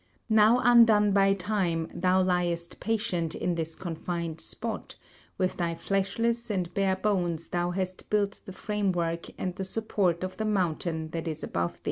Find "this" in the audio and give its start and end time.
3.53-3.75